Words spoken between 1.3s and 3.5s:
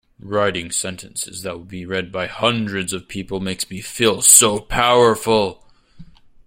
that will be read by hundreds of people